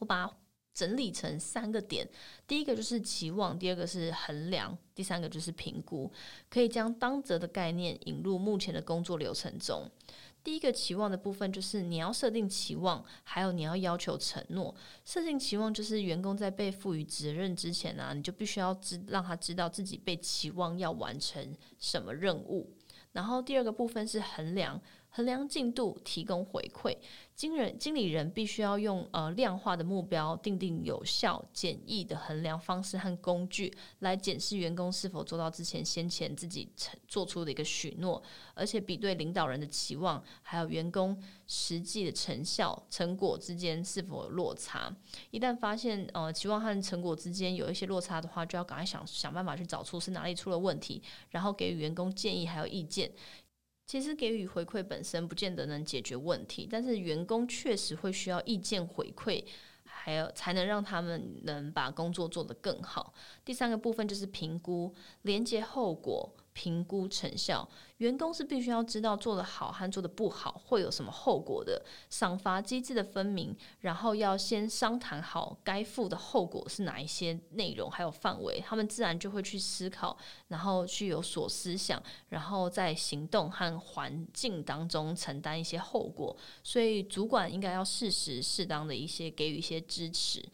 [0.00, 0.41] 我把它。
[0.74, 2.08] 整理成三个点，
[2.46, 6.10] 第一个就是期望，第二个是衡量，第三个就是评估。
[6.48, 9.90] 可以将当责的概念引入目前的工作流程中。
[10.42, 14.74] 第一个期望的部分就是你要设定期望，还有你要要求承诺。
[15.04, 22.72] 设定期望就是员工在被赋予责任之前呢，你就必须要知让他知道自己被期望要完成什么任务。
[23.12, 24.80] 然后第二个部分是衡量。
[25.14, 26.96] 衡量进度，提供回馈。
[27.34, 36.70] 经人经理人必须要用呃量化的目标，定定有效、简易的衡量方式和工具，来检视员工是否做到之前先前自己
[37.08, 38.22] 做出的一个许诺，
[38.54, 44.94] 而且比对领导人的期望，还有员工实际的成效成果之间是否有落差。
[45.30, 53.10] 一旦发现呃期望和成果之间有一些落差的话，就要赶快想想办法去找出是哪里出了问题，然后给予员工建议还有意见。
[53.92, 59.44] 其实给予回馈本身不见得能解决问题，但是员工确实会需要意见回馈，
[59.84, 63.12] 还有才能让他们能把工作做得更好。
[63.44, 67.68] 第三个部分就是评估连接后果，评估成效。
[67.98, 71.80] 员工是必须要知道做的好和做的不好会有什么后果的，
[72.10, 80.16] 赏罚机制的分明，然后要先商谈好该负的后果是哪一些内容还有范围，他们自然就会去思考，
[80.48, 86.36] 然后去有所思想，然后在行动和环境当中承担一些后果。
[86.64, 90.44] 所以主管应该要适时适当的一些给予一些支持。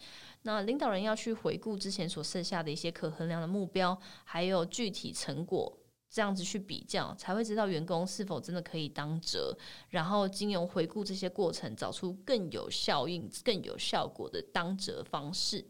[0.42, 5.77] 那领导人要去回顾之前所设下的一些可衡量的目标，还有具体成果。
[6.10, 9.56] 这样子去比较，才会知道员工是否真的可以当责，
[9.90, 15.64] 然后经由回顾这些过程，找出更有效应、更有效果的当责方式。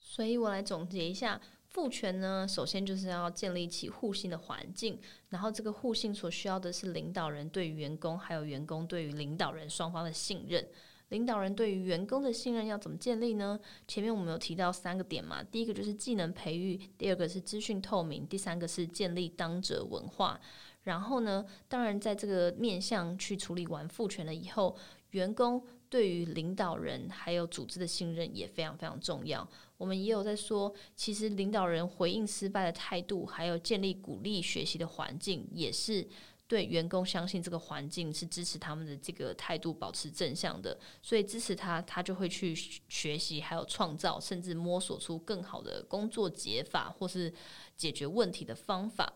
[0.00, 10.66] 所以我来总结一下，赋权呢，首先就是要建立起互信的环境，然后这个互信所需要的是领导人对于员工，还有员工对于领导人双方的信任。
[11.14, 13.56] 领导人对于员工的信任要怎么建立呢？
[13.86, 20.40] 前面我们有提到三个点嘛，第一个就是技能培育，第二个是资讯透明，第三个是建立当者文化。
[20.82, 24.76] 然后呢，当然在这个面向去处理完赋权了以后，
[25.10, 29.48] 员工对于领导人还有组织的信任也非常非常重要。
[29.76, 36.04] 我们也有在说，其实领导人回应失败的态度，还有建立鼓励学习的环境，也是。
[36.46, 42.54] 对员工相信这个环境是支持他们的这个态度保持正向的，所以支持他，他就会去
[42.88, 47.32] 学习，还有创造，甚至摸索出更好的工作解法或是
[47.76, 49.10] 解决问题的方法。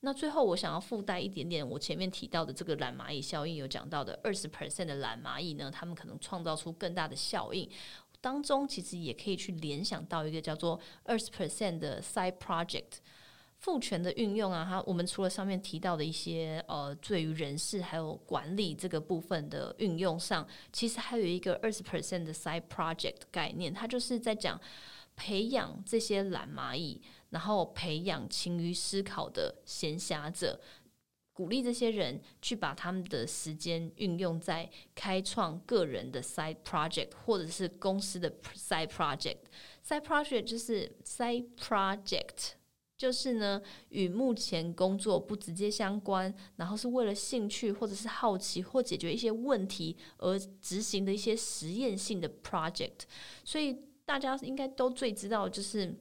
[0.00, 7.70] 那最后，我想要附带一点点我前面提到的这个懒蚂蚁效应，有讲到的二十 percent 的懒蚂蚁呢，他们可能创造出更大的效应。
[8.20, 12.98] 当中其实也可以去联想到一个叫做二十 percent 的 side project。
[13.64, 24.60] 赋权的运用啊，它我们除了上面提到的一些呃，对于人事还有管理这个部分的运用上，其实还有一个二十 percent 的 side project 概念，它就是在讲
[25.16, 27.00] 培养这些懒蚂蚁，
[27.30, 30.60] 然后培养勤于思考的闲暇者，
[31.32, 39.38] 鼓励这些人去把他们的时间运用在开创个人的 side project 或者是公司的 side project。
[39.82, 42.56] side project 就是 side project。
[43.04, 53.00] 就是呢，与目前工作不直接相关，然后是为了兴趣或者是好奇或解决一些问题而执行的一些实验性的 project。
[53.44, 55.94] 所以大家应该都最知道，就是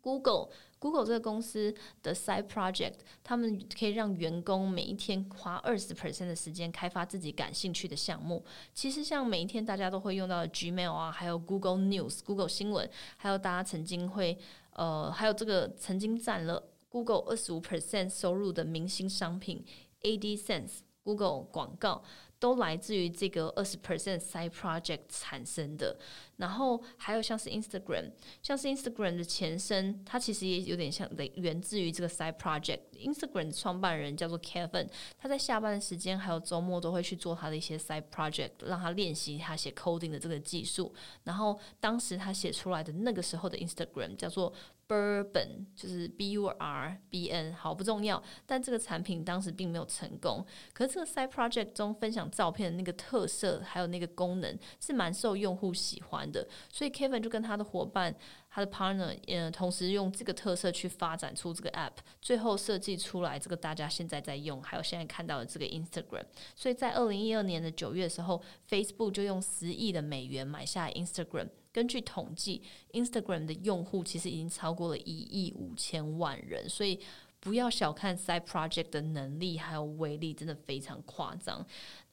[0.00, 0.48] Google
[0.80, 8.44] Google 这个公司的 side project，他们可以让员工每一天花二十 percent 的时间开发自己感兴趣的项目。
[8.74, 14.36] 其实像每一天大家都会用到的 Gmail 啊，还有 Google News、Google 新闻，还有大家曾经会。
[14.78, 19.64] 呃，还有这个曾经占了 Google 二十五 percent 收入的明星商品
[20.02, 22.02] AdSense，Google 广告。
[22.40, 25.98] 都来自于这个二十 percent side project 产生的，
[26.36, 32.78] 然后还有像是 Instagram，像是 Instagram 的前身，它其实也有点像，源自于这个 side project。
[32.98, 34.88] Instagram 的创办人叫做 Kevin，
[35.18, 40.94] 他在下班的时间还有周末都会去做他的一些 side project，让他练习他写 coding 的这个技术。
[41.24, 44.52] 然后当时他写出来的那个时候的 Instagram 叫做。
[44.88, 50.42] Bourbon 就是 B U R B N，好不重要，但这个产品当时并没有成功。
[50.72, 58.16] 可是这个 Side Project 中分享照片的那个特色，还有那个功能是蛮受用户喜欢的，所以 Kevin 就跟他的伙伴。
[58.50, 66.24] 他的 partner，呃，同时用这个特色去发展出这个 app，最后设计出来这个大家现在在用，还有现在看到的这个 Instagram。
[66.56, 71.48] 所以在二零一二年的九月的时候，Facebook 就用十亿的美元买下 Instagram。
[71.72, 77.00] 根据统计，Instagram 的用户其实已经超过了一亿五千万人，所以。
[77.40, 81.64] 不要小看 side project 的能力还有威力，真的非常夸张。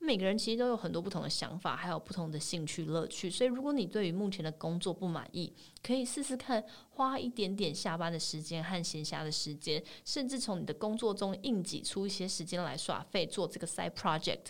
[0.06, 3.30] 每个人其实都有很多不同的想法，还有不同的兴趣乐趣。
[3.30, 5.52] 所以，如果你对于目前的工作不满意，
[5.82, 14.46] 可以试试看花一点点下班的时间和闲暇的时间，甚至从你的工作中硬挤出一些时间来耍废做这个 side project。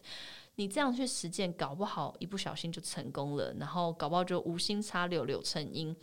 [0.57, 5.95] 你这样去实践，搞不好一不小心就成功了，然后搞不好就无心插柳柳成荫。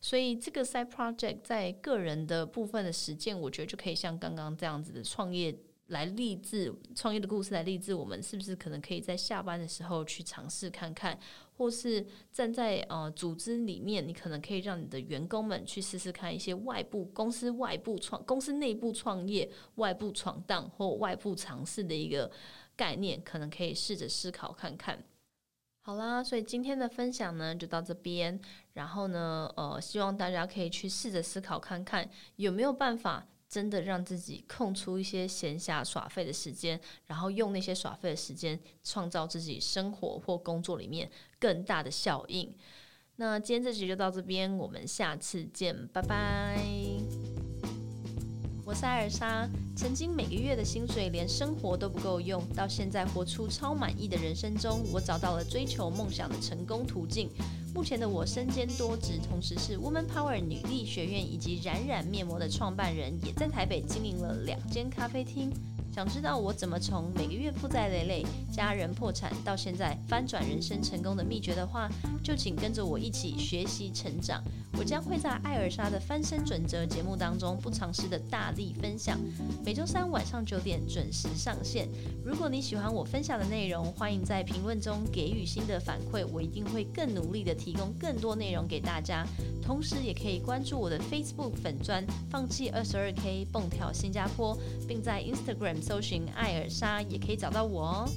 [0.00, 5.54] 所以这个 side project 在个人的部分的实践，我觉得就可以像刚刚这样子的创业
[5.88, 11.18] 来励志，创业的故事来励志我们，是不是可能可以在下班的时候去尝试看看，
[11.56, 22.30] 或是站在呃组织里面，你可能可以让你的员工们去试试看一些外部公司外部创公司内部创业、外部闯荡或外部尝试的一个
[22.76, 25.02] 概念，可能可以试着思考看看。
[25.80, 28.38] 好啦，所以今天的分享呢就到这边。
[28.74, 42.54] 然后呢，呃，希望大家可以去试着思考看看，有没有办法真的让自己空出一些闲暇耍废的时间，然后用那些耍废的时间创造自己生活或工作里面更大的效应。
[43.16, 46.62] 那今天这集就到这边，我们下次见，拜拜。
[48.64, 57.30] 我是艾尔莎，曾经每个月的薪水连生活都不够用，到现在活出超满意的人生中，我找到了追求梦想的成功途径。
[57.74, 65.52] 目前的我身兼多职，同时是 Woman Power 女力学院以及冉冉面膜的创办人，也在台北经营了两间咖啡厅。
[65.98, 71.90] 想知道我怎么从每个月负债累累、家人破产到现在翻转人生成功的秘诀的话，
[72.22, 74.40] 就请跟着我一起学习成长。
[74.78, 79.18] 我将会在艾尔莎的翻身准则节目当中不尝试的大力分享，
[79.64, 81.88] 每周三晚上九点准时上线。
[82.24, 89.26] 如果你喜欢我分享的内容，欢迎在评论中给予新的反馈，我一定会更努力的提供更多内容给大家。
[89.60, 95.87] 同时也可以关注我的 Facebook 粉砖，放弃二十二 K 蹦跳新加坡，并在 Instagram。
[95.88, 98.10] 搜寻艾尔莎也可以找到我哦。